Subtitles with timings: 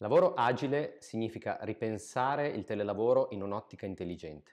[0.00, 4.52] Lavoro agile significa ripensare il telelavoro in un'ottica intelligente,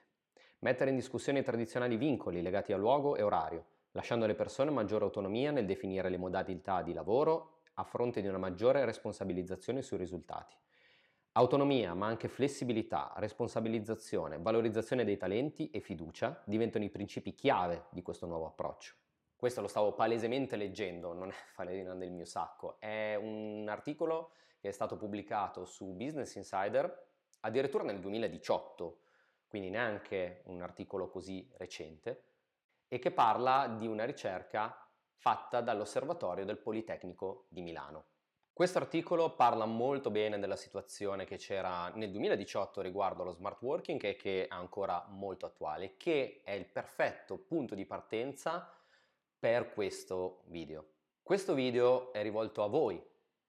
[0.58, 5.04] mettere in discussione i tradizionali vincoli legati a luogo e orario, lasciando alle persone maggiore
[5.04, 10.56] autonomia nel definire le modalità di lavoro a fronte di una maggiore responsabilizzazione sui risultati.
[11.34, 18.02] Autonomia, ma anche flessibilità, responsabilizzazione, valorizzazione dei talenti e fiducia diventano i principi chiave di
[18.02, 18.94] questo nuovo approccio.
[19.36, 24.68] Questo lo stavo palesemente leggendo, non è faledina del mio sacco, è un articolo che
[24.68, 27.04] è stato pubblicato su Business Insider
[27.40, 29.00] addirittura nel 2018,
[29.46, 32.24] quindi neanche un articolo così recente,
[32.88, 38.06] e che parla di una ricerca fatta dall'Osservatorio del Politecnico di Milano.
[38.52, 44.02] Questo articolo parla molto bene della situazione che c'era nel 2018 riguardo allo smart working
[44.02, 48.72] e che è ancora molto attuale, che è il perfetto punto di partenza
[49.38, 50.86] per questo video.
[51.22, 53.04] Questo video è rivolto a voi,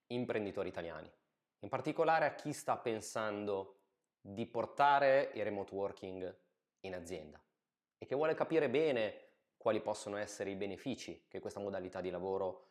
[0.07, 1.11] imprenditori italiani,
[1.59, 3.75] in particolare a chi sta pensando
[4.21, 6.37] di portare il remote working
[6.81, 7.41] in azienda
[7.97, 9.25] e che vuole capire bene
[9.57, 12.65] quali possono essere i benefici che questa modalità di lavoro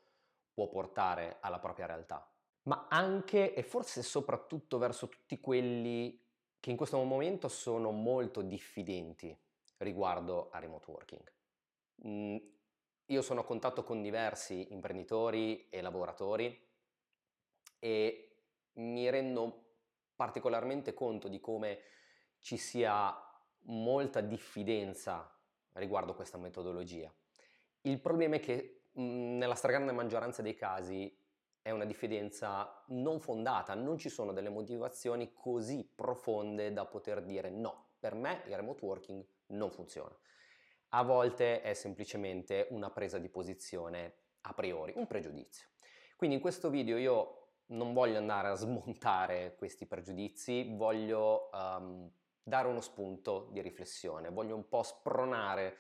[0.53, 2.27] può portare alla propria realtà,
[2.63, 6.19] ma anche e forse soprattutto verso tutti quelli
[6.61, 9.37] che in questo momento sono molto diffidenti
[9.79, 11.33] riguardo al remote working.
[12.07, 12.37] Mm,
[13.07, 16.66] io sono a contatto con diversi imprenditori e lavoratori
[17.79, 18.37] e
[18.75, 19.65] mi rendo
[20.15, 21.81] particolarmente conto di come
[22.39, 23.15] ci sia
[23.67, 25.31] molta diffidenza
[25.73, 27.13] riguardo questa metodologia.
[27.83, 29.03] Il problema è che mh,
[29.37, 31.15] nella stragrande maggioranza dei casi
[31.61, 37.51] è una diffidenza non fondata, non ci sono delle motivazioni così profonde da poter dire
[37.51, 40.17] no, per me il remote working non funziona.
[40.91, 45.69] A volte è semplicemente una presa di posizione a priori, un pregiudizio.
[46.17, 52.11] Quindi in questo video io non voglio andare a smontare questi pregiudizi, voglio um,
[52.43, 55.77] dare uno spunto di riflessione, voglio un po' spronare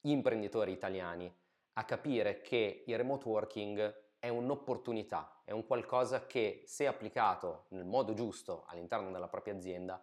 [0.00, 1.32] gli imprenditori italiani
[1.74, 7.84] a capire che il remote working è un'opportunità, è un qualcosa che se applicato nel
[7.84, 10.02] modo giusto all'interno della propria azienda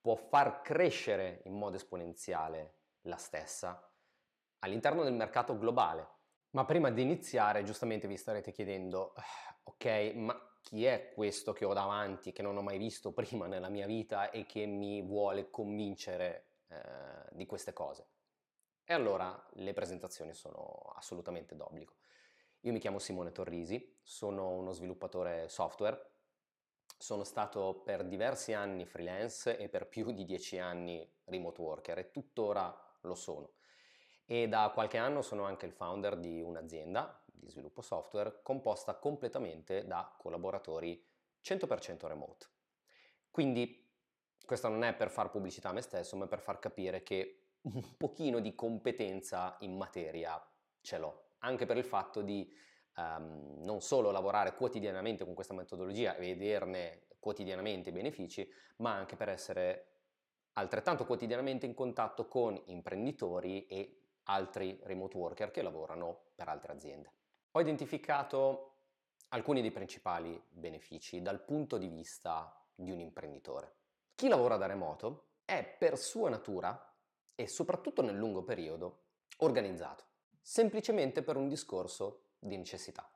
[0.00, 3.88] può far crescere in modo esponenziale la stessa
[4.60, 6.11] all'interno del mercato globale.
[6.52, 9.14] Ma prima di iniziare, giustamente vi starete chiedendo,
[9.64, 13.70] ok, ma chi è questo che ho davanti, che non ho mai visto prima nella
[13.70, 16.76] mia vita e che mi vuole convincere eh,
[17.30, 18.06] di queste cose?
[18.84, 21.94] E allora le presentazioni sono assolutamente d'obbligo.
[22.60, 26.10] Io mi chiamo Simone Torrisi, sono uno sviluppatore software,
[26.98, 32.10] sono stato per diversi anni freelance e per più di dieci anni remote worker e
[32.10, 33.54] tuttora lo sono.
[34.24, 39.84] E da qualche anno sono anche il founder di un'azienda di sviluppo software composta completamente
[39.84, 41.04] da collaboratori
[41.42, 42.46] 100% remote.
[43.30, 43.90] Quindi
[44.44, 47.96] questo non è per far pubblicità a me stesso, ma per far capire che un
[47.96, 50.40] pochino di competenza in materia
[50.80, 52.52] ce l'ho, anche per il fatto di
[52.96, 59.16] um, non solo lavorare quotidianamente con questa metodologia e vederne quotidianamente i benefici, ma anche
[59.16, 59.86] per essere
[60.54, 67.12] altrettanto quotidianamente in contatto con imprenditori e altri remote worker che lavorano per altre aziende.
[67.52, 68.72] Ho identificato
[69.28, 73.76] alcuni dei principali benefici dal punto di vista di un imprenditore.
[74.14, 76.94] Chi lavora da remoto è per sua natura
[77.34, 79.04] e soprattutto nel lungo periodo
[79.38, 80.04] organizzato,
[80.40, 83.10] semplicemente per un discorso di necessità.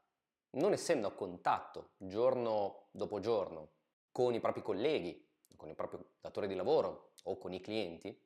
[0.50, 3.70] Non essendo a contatto giorno dopo giorno
[4.10, 8.18] con i propri colleghi, con il proprio datore di lavoro o con i clienti,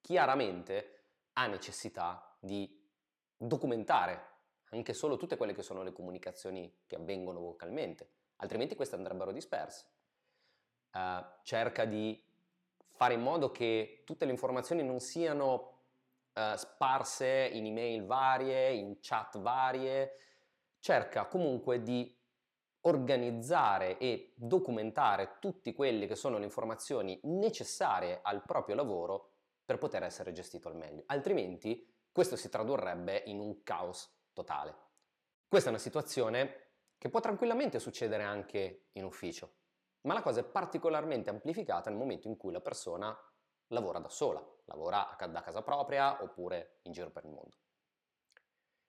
[0.00, 1.05] chiaramente
[1.38, 2.84] ha necessità di
[3.36, 4.34] documentare
[4.70, 9.86] anche solo tutte quelle che sono le comunicazioni che avvengono vocalmente, altrimenti queste andrebbero disperse.
[10.92, 12.22] Uh, cerca di
[12.94, 15.80] fare in modo che tutte le informazioni non siano
[16.32, 20.18] uh, sparse in email varie, in chat varie,
[20.80, 22.14] cerca comunque di
[22.82, 29.35] organizzare e documentare tutte quelle che sono le informazioni necessarie al proprio lavoro
[29.66, 31.02] per poter essere gestito al meglio.
[31.06, 34.74] Altrimenti questo si tradurrebbe in un caos totale.
[35.48, 39.52] Questa è una situazione che può tranquillamente succedere anche in ufficio,
[40.02, 43.14] ma la cosa è particolarmente amplificata nel momento in cui la persona
[43.68, 47.56] lavora da sola, lavora da casa propria oppure in giro per il mondo.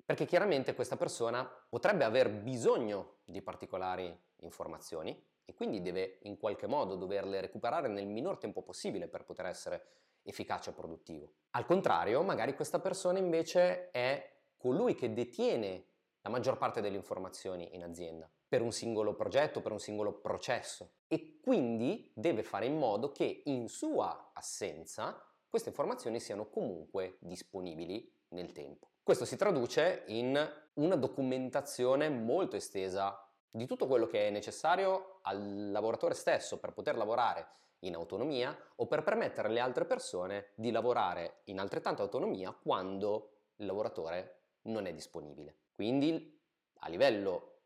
[0.06, 6.68] Perché chiaramente questa persona potrebbe aver bisogno di particolari informazioni e quindi deve in qualche
[6.68, 9.88] modo doverle recuperare nel minor tempo possibile per poter essere
[10.27, 11.33] efficace e produttivo.
[11.51, 15.85] Al contrario, magari questa persona invece è colui che detiene
[16.21, 20.91] la maggior parte delle informazioni in azienda per un singolo progetto, per un singolo processo
[21.07, 28.13] e quindi deve fare in modo che in sua assenza queste informazioni siano comunque disponibili
[28.30, 28.91] nel tempo.
[29.03, 30.38] Questo si traduce in
[30.73, 36.97] una documentazione molto estesa di tutto quello che è necessario al lavoratore stesso per poter
[36.97, 37.47] lavorare
[37.79, 43.65] in autonomia o per permettere alle altre persone di lavorare in altrettanta autonomia quando il
[43.65, 45.57] lavoratore non è disponibile.
[45.71, 46.39] Quindi
[46.79, 47.59] a livello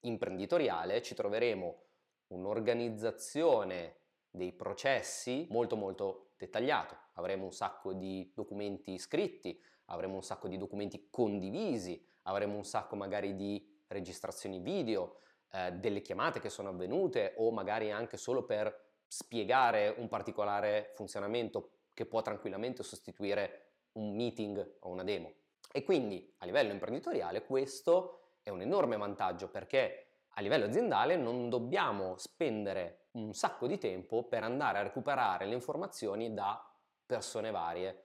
[0.00, 1.82] imprenditoriale ci troveremo
[2.28, 6.96] un'organizzazione dei processi molto molto dettagliato.
[7.14, 12.96] Avremo un sacco di documenti scritti, avremo un sacco di documenti condivisi, avremo un sacco
[12.96, 15.20] magari di registrazioni video,
[15.52, 21.70] eh, delle chiamate che sono avvenute o magari anche solo per spiegare un particolare funzionamento
[21.94, 25.32] che può tranquillamente sostituire un meeting o una demo.
[25.72, 30.06] E quindi a livello imprenditoriale questo è un enorme vantaggio perché
[30.38, 35.54] a livello aziendale non dobbiamo spendere un sacco di tempo per andare a recuperare le
[35.54, 36.62] informazioni da
[37.06, 38.04] persone varie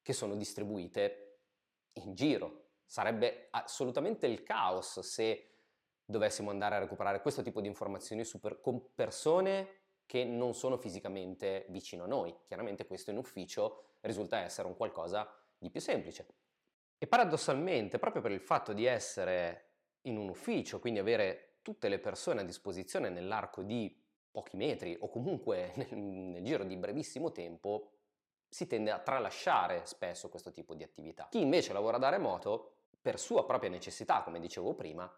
[0.00, 1.40] che sono distribuite
[1.94, 2.68] in giro.
[2.86, 5.54] Sarebbe assolutamente il caos se
[6.04, 11.66] dovessimo andare a recuperare questo tipo di informazioni per, con persone che non sono fisicamente
[11.68, 12.34] vicino a noi.
[12.46, 15.28] Chiaramente questo in ufficio risulta essere un qualcosa
[15.58, 16.26] di più semplice.
[16.98, 19.72] E paradossalmente, proprio per il fatto di essere
[20.02, 25.08] in un ufficio, quindi avere tutte le persone a disposizione nell'arco di pochi metri o
[25.08, 27.90] comunque nel, nel giro di brevissimo tempo,
[28.48, 31.26] si tende a tralasciare spesso questo tipo di attività.
[31.30, 35.10] Chi invece lavora da remoto, per sua propria necessità, come dicevo prima,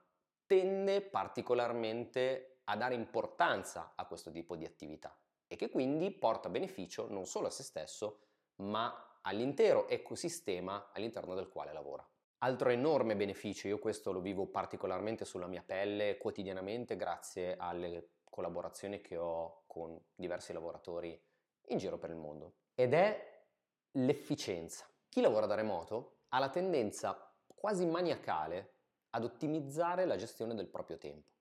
[0.47, 5.17] tende particolarmente a dare importanza a questo tipo di attività
[5.47, 8.21] e che quindi porta beneficio non solo a se stesso,
[8.57, 12.09] ma all'intero ecosistema all'interno del quale lavora.
[12.39, 19.01] Altro enorme beneficio, io questo lo vivo particolarmente sulla mia pelle quotidianamente grazie alle collaborazioni
[19.01, 21.19] che ho con diversi lavoratori
[21.69, 23.45] in giro per il mondo, ed è
[23.93, 24.87] l'efficienza.
[25.09, 28.75] Chi lavora da remoto ha la tendenza quasi maniacale
[29.11, 31.36] ad ottimizzare la gestione del proprio tempo,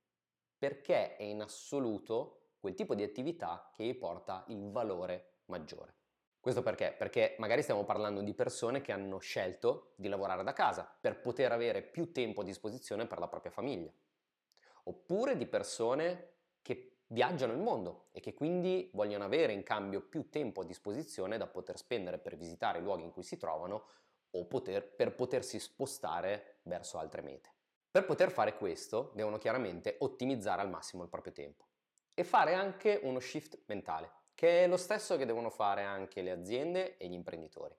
[0.65, 5.93] perché è in assoluto quel tipo di attività che gli porta il valore maggiore.
[6.39, 6.91] Questo perché?
[6.97, 11.51] Perché magari stiamo parlando di persone che hanno scelto di lavorare da casa per poter
[11.51, 13.93] avere più tempo a disposizione per la propria famiglia,
[14.85, 16.29] oppure di persone
[16.63, 21.37] che viaggiano il mondo e che quindi vogliono avere in cambio più tempo a disposizione
[21.37, 23.85] da poter spendere per visitare i luoghi in cui si trovano
[24.31, 27.54] o poter, per potersi spostare verso altre mete.
[27.95, 31.63] Per poter fare questo devono chiaramente ottimizzare al massimo il proprio tempo
[32.13, 36.31] e fare anche uno shift mentale, che è lo stesso che devono fare anche le
[36.31, 37.73] aziende e gli imprenditori,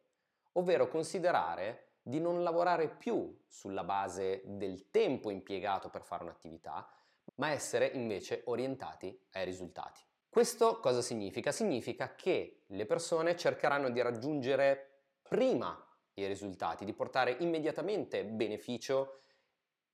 [0.52, 6.88] ovvero considerare di non lavorare più sulla base del tempo impiegato per fare un'attività,
[7.34, 10.00] ma essere invece orientati ai risultati.
[10.30, 11.52] Questo cosa significa?
[11.52, 15.78] Significa che le persone cercheranno di raggiungere prima
[16.14, 19.20] i risultati, di portare immediatamente beneficio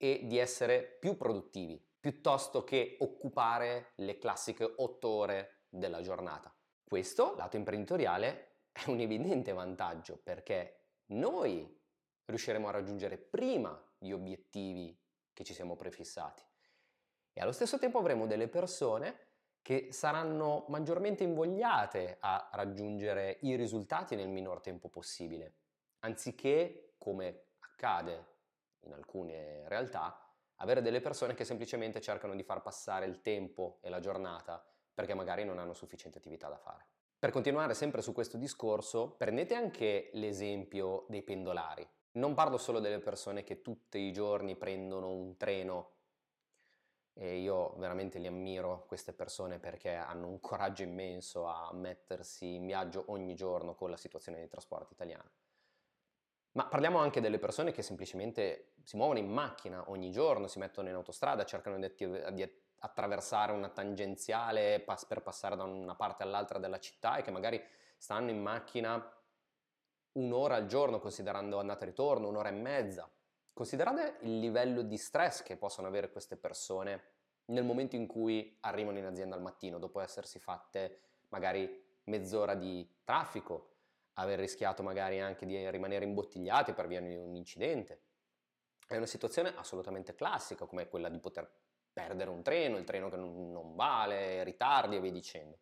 [0.03, 6.53] e di essere più produttivi, piuttosto che occupare le classiche otto ore della giornata.
[6.83, 11.81] Questo, lato imprenditoriale, è un evidente vantaggio perché noi
[12.25, 14.93] riusciremo a raggiungere prima gli obiettivi
[15.31, 16.43] che ci siamo prefissati
[17.31, 19.27] e allo stesso tempo avremo delle persone
[19.61, 25.59] che saranno maggiormente invogliate a raggiungere i risultati nel minor tempo possibile,
[25.99, 28.32] anziché, come accade
[28.83, 30.17] in alcune realtà,
[30.57, 34.63] avere delle persone che semplicemente cercano di far passare il tempo e la giornata
[34.93, 36.85] perché magari non hanno sufficiente attività da fare.
[37.17, 41.87] Per continuare sempre su questo discorso, prendete anche l'esempio dei pendolari.
[42.13, 45.91] Non parlo solo delle persone che tutti i giorni prendono un treno
[47.13, 52.65] e io veramente li ammiro queste persone perché hanno un coraggio immenso a mettersi in
[52.65, 55.29] viaggio ogni giorno con la situazione dei trasporti italiani.
[56.53, 60.87] Ma parliamo anche delle persone che semplicemente si muovono in macchina ogni giorno, si mettono
[60.87, 61.91] in autostrada, cercano di,
[62.33, 67.31] di attraversare una tangenziale pass- per passare da una parte all'altra della città e che
[67.31, 67.61] magari
[67.97, 69.03] stanno in macchina
[70.13, 73.09] un'ora al giorno, considerando andata e ritorno, un'ora e mezza.
[73.51, 77.11] Considerate il livello di stress che possono avere queste persone
[77.45, 82.87] nel momento in cui arrivano in azienda al mattino, dopo essersi fatte magari mezz'ora di
[83.03, 83.72] traffico,
[84.13, 88.01] aver rischiato magari anche di rimanere imbottigliati per via di un incidente.
[88.87, 91.51] È una situazione assolutamente classica come quella di poter
[91.91, 95.59] perdere un treno, il treno che non, vale, ritardi e via dicendo.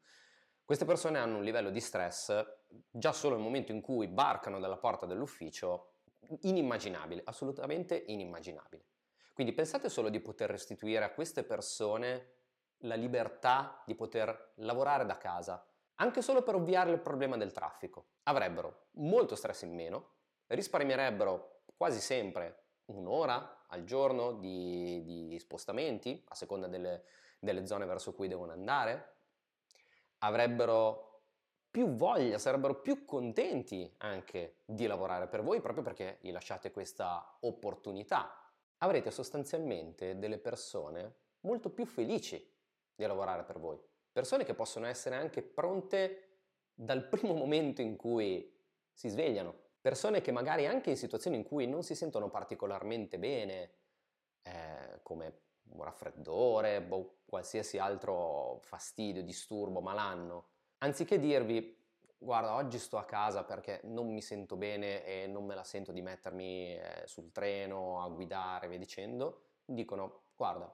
[0.63, 2.45] Queste persone hanno un livello di stress
[2.89, 5.95] già solo nel momento in cui barcano dalla porta dell'ufficio
[6.41, 8.85] inimmaginabile, assolutamente inimmaginabile.
[9.33, 12.35] Quindi pensate solo di poter restituire a queste persone
[12.83, 15.65] la libertà di poter lavorare da casa,
[16.01, 18.07] anche solo per ovviare il problema del traffico.
[18.23, 20.13] Avrebbero molto stress in meno,
[20.47, 27.03] risparmierebbero quasi sempre un'ora al giorno di, di spostamenti a seconda delle,
[27.39, 29.13] delle zone verso cui devono andare,
[30.19, 31.09] avrebbero
[31.69, 37.37] più voglia, sarebbero più contenti anche di lavorare per voi proprio perché gli lasciate questa
[37.41, 38.35] opportunità.
[38.79, 42.37] Avrete sostanzialmente delle persone molto più felici
[42.95, 43.79] di lavorare per voi,
[44.11, 46.29] persone che possono essere anche pronte
[46.73, 48.59] dal primo momento in cui
[48.91, 53.71] si svegliano, persone che magari anche in situazioni in cui non si sentono particolarmente bene,
[54.43, 55.39] eh, come
[55.71, 60.49] un raffreddore, o boh, qualsiasi altro fastidio, disturbo, malanno,
[60.79, 61.79] anziché dirvi
[62.17, 65.91] guarda oggi sto a casa perché non mi sento bene e non me la sento
[65.91, 70.71] di mettermi eh, sul treno a guidare, via dicendo, dicono guarda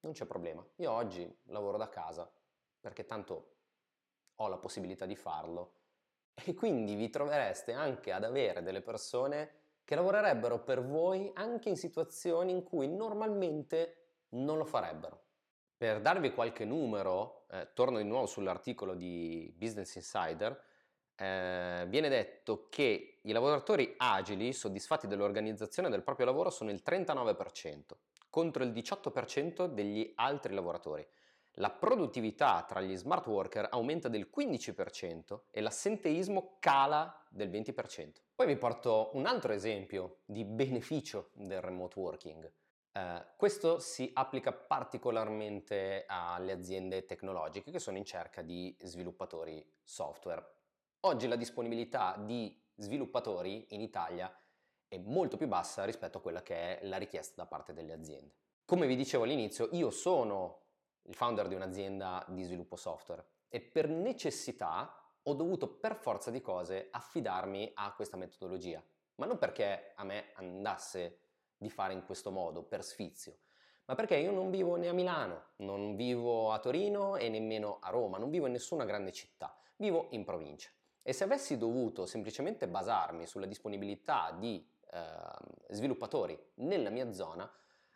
[0.00, 2.28] non c'è problema, io oggi lavoro da casa
[2.82, 3.54] perché tanto
[4.36, 5.76] ho la possibilità di farlo
[6.34, 11.76] e quindi vi trovereste anche ad avere delle persone che lavorerebbero per voi anche in
[11.76, 13.96] situazioni in cui normalmente
[14.30, 15.20] non lo farebbero.
[15.76, 20.60] Per darvi qualche numero, eh, torno di nuovo sull'articolo di Business Insider,
[21.16, 27.98] eh, viene detto che i lavoratori agili soddisfatti dell'organizzazione del proprio lavoro sono il 39%,
[28.30, 31.06] contro il 18% degli altri lavoratori
[31.56, 38.12] la produttività tra gli smart worker aumenta del 15% e l'assenteismo cala del 20%.
[38.34, 42.52] Poi vi porto un altro esempio di beneficio del remote working.
[42.92, 50.44] Uh, questo si applica particolarmente alle aziende tecnologiche che sono in cerca di sviluppatori software.
[51.00, 54.34] Oggi la disponibilità di sviluppatori in Italia
[54.88, 58.34] è molto più bassa rispetto a quella che è la richiesta da parte delle aziende.
[58.64, 60.61] Come vi dicevo all'inizio, io sono
[61.04, 66.40] il founder di un'azienda di sviluppo software e per necessità ho dovuto per forza di
[66.40, 68.82] cose affidarmi a questa metodologia,
[69.16, 71.18] ma non perché a me andasse
[71.56, 73.38] di fare in questo modo, per sfizio,
[73.84, 77.90] ma perché io non vivo né a Milano, non vivo a Torino e nemmeno a
[77.90, 80.70] Roma, non vivo in nessuna grande città, vivo in provincia.
[81.02, 87.50] E se avessi dovuto semplicemente basarmi sulla disponibilità di eh, sviluppatori nella mia zona,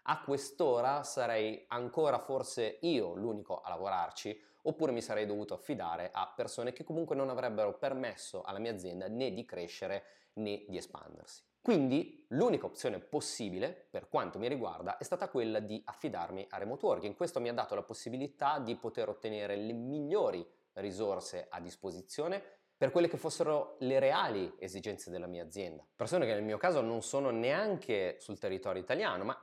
[0.08, 6.32] a quest'ora sarei ancora forse io l'unico a lavorarci oppure mi sarei dovuto affidare a
[6.34, 11.42] persone che comunque non avrebbero permesso alla mia azienda né di crescere né di espandersi.
[11.60, 16.84] Quindi l'unica opzione possibile, per quanto mi riguarda, è stata quella di affidarmi a remote
[16.84, 17.16] working.
[17.16, 22.40] Questo mi ha dato la possibilità di poter ottenere le migliori risorse a disposizione
[22.76, 25.84] per quelle che fossero le reali esigenze della mia azienda.
[25.96, 29.36] Persone che nel mio caso non sono neanche sul territorio italiano, ma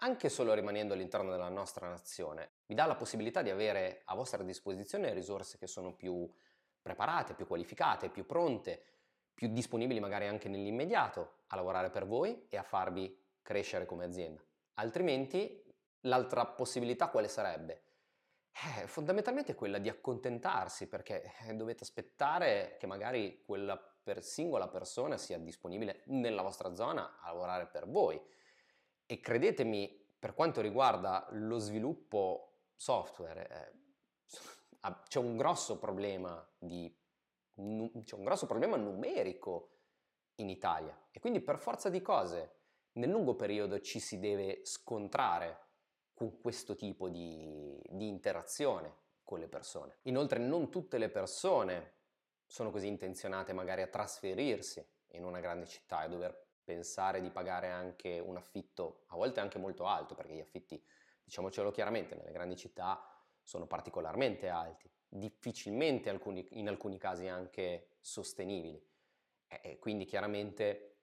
[0.00, 4.42] anche solo rimanendo all'interno della nostra nazione, vi dà la possibilità di avere a vostra
[4.42, 6.28] disposizione risorse che sono più
[6.80, 8.82] preparate, più qualificate, più pronte,
[9.34, 14.42] più disponibili magari anche nell'immediato a lavorare per voi e a farvi crescere come azienda.
[14.74, 15.62] Altrimenti
[16.02, 17.82] l'altra possibilità quale sarebbe?
[18.78, 25.18] Eh, fondamentalmente quella di accontentarsi perché eh, dovete aspettare che magari quella per singola persona
[25.18, 28.18] sia disponibile nella vostra zona a lavorare per voi
[29.06, 36.94] e credetemi, per quanto riguarda lo sviluppo software, eh, c'è un grosso problema di
[37.56, 39.70] c'è un grosso problema numerico
[40.36, 42.56] in Italia e quindi per forza di cose
[42.92, 45.64] nel lungo periodo ci si deve scontrare
[46.12, 49.98] con questo tipo di, di interazione con le persone.
[50.02, 51.94] Inoltre non tutte le persone
[52.46, 57.68] sono così intenzionate magari a trasferirsi in una grande città e dover pensare di pagare
[57.68, 60.84] anche un affitto, a volte anche molto alto, perché gli affitti,
[61.22, 63.00] diciamocelo chiaramente, nelle grandi città
[63.40, 68.84] sono particolarmente alti, difficilmente alcuni, in alcuni casi anche sostenibili.
[69.46, 70.96] E quindi chiaramente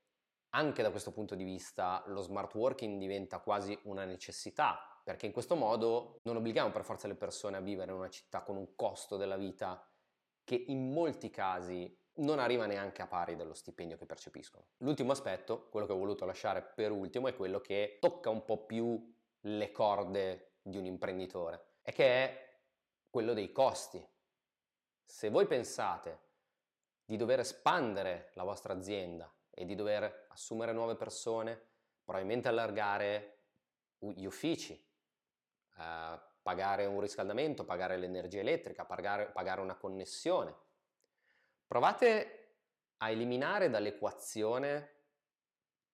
[0.49, 5.31] anche da questo punto di vista lo smart working diventa quasi una necessità, perché in
[5.31, 8.75] questo modo non obblighiamo per forza le persone a vivere in una città con un
[8.75, 9.81] costo della vita
[10.43, 14.65] che in molti casi non arriva neanche a pari dello stipendio che percepiscono.
[14.77, 18.65] L'ultimo aspetto, quello che ho voluto lasciare per ultimo, è quello che tocca un po'
[18.65, 22.57] più le corde di un imprenditore e che è
[23.09, 24.05] quello dei costi.
[25.03, 26.19] Se voi pensate
[27.05, 31.59] di dover espandere la vostra azienda e di dover assumere nuove persone,
[32.03, 33.39] probabilmente allargare
[33.97, 34.73] gli uffici,
[35.77, 40.55] eh, pagare un riscaldamento, pagare l'energia elettrica, pagare, pagare una connessione,
[41.67, 42.55] Provate
[42.97, 44.91] a eliminare dall'equazione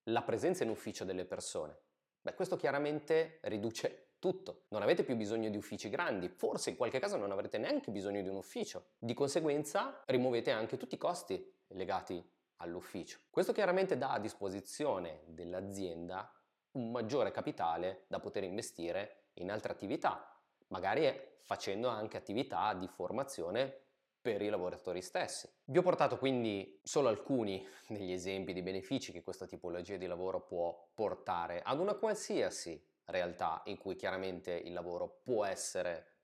[0.03, 1.77] la presenza in ufficio delle persone.
[2.21, 4.65] Beh, questo chiaramente riduce tutto.
[4.69, 8.21] Non avete più bisogno di uffici grandi, forse in qualche caso non avrete neanche bisogno
[8.21, 8.91] di un ufficio.
[8.97, 12.21] Di conseguenza rimuovete anche tutti i costi legati
[12.57, 13.19] all'ufficio.
[13.29, 16.31] Questo chiaramente dà a disposizione dell'azienda
[16.71, 21.09] un maggiore capitale da poter investire in altre attività, magari
[21.41, 23.87] facendo anche attività di formazione
[24.21, 25.49] per i lavoratori stessi.
[25.65, 30.41] Vi ho portato quindi solo alcuni degli esempi di benefici che questa tipologia di lavoro
[30.41, 36.17] può portare ad una qualsiasi realtà in cui chiaramente il lavoro può essere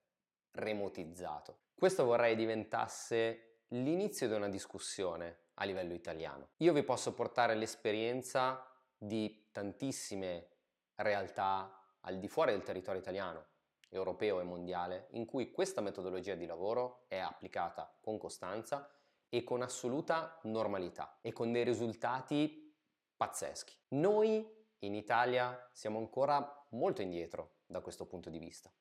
[0.52, 1.60] remotizzato.
[1.74, 6.50] Questo vorrei diventasse l'inizio di una discussione a livello italiano.
[6.58, 8.66] Io vi posso portare l'esperienza
[8.98, 10.50] di tantissime
[10.96, 13.46] realtà al di fuori del territorio italiano,
[13.89, 18.89] europeo e mondiale, in cui questa metodologia di lavoro è applicata con costanza
[19.30, 22.74] e con assoluta normalità e con dei risultati
[23.15, 23.75] pazzeschi.
[23.89, 24.48] Noi
[24.80, 28.72] in Italia siamo ancora molto indietro da questo punto di vista.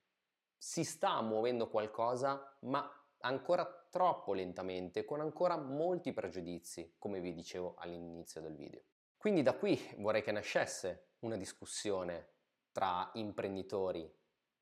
[0.56, 7.74] Si sta muovendo qualcosa, ma ancora troppo lentamente, con ancora molti pregiudizi, come vi dicevo
[7.78, 8.82] all'inizio del video.
[9.16, 12.32] Quindi da qui vorrei che nascesse una discussione
[12.72, 14.10] tra imprenditori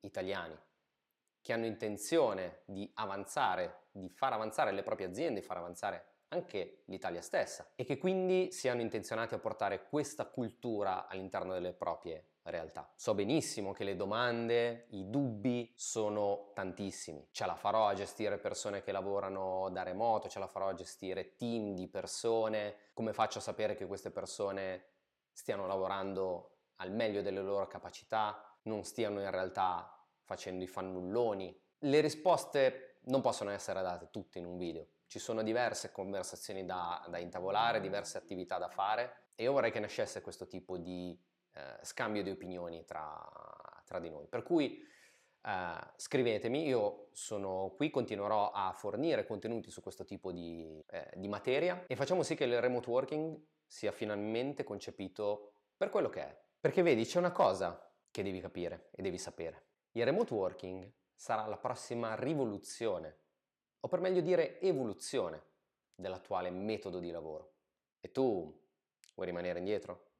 [0.03, 0.57] italiani
[1.41, 7.21] che hanno intenzione di avanzare, di far avanzare le proprie aziende, far avanzare anche l'Italia
[7.21, 12.91] stessa e che quindi siano intenzionati a portare questa cultura all'interno delle proprie realtà.
[12.95, 17.27] So benissimo che le domande, i dubbi sono tantissimi.
[17.31, 21.35] Ce la farò a gestire persone che lavorano da remoto, ce la farò a gestire
[21.35, 24.87] team di persone, come faccio a sapere che queste persone
[25.31, 29.92] stiano lavorando al meglio delle loro capacità, non stiano in realtà
[30.23, 31.55] facendo i fannulloni.
[31.79, 34.87] Le risposte non possono essere date tutte in un video.
[35.07, 39.79] Ci sono diverse conversazioni da, da intavolare, diverse attività da fare e io vorrei che
[39.79, 41.17] nascesse questo tipo di
[41.53, 43.21] eh, scambio di opinioni tra,
[43.85, 44.25] tra, di noi.
[44.27, 44.81] Per cui
[45.45, 51.27] eh, scrivetemi, io sono qui, continuerò a fornire contenuti su questo tipo di, eh, di
[51.27, 56.41] materia e facciamo sì che il remote working sia finalmente concepito per quello che è.
[56.59, 59.65] Perché vedi, c'è una cosa che devi capire e devi sapere.
[59.95, 63.17] Il remote working sarà la prossima rivoluzione,
[63.79, 65.51] o per meglio dire evoluzione,
[65.95, 67.53] dell'attuale metodo di lavoro.
[67.99, 68.59] E tu
[69.13, 70.12] vuoi rimanere indietro?